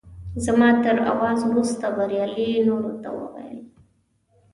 [0.45, 3.59] زما تر اواز وروسته بریالي نورو ته وویل.